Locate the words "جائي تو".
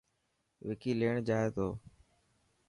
1.27-1.67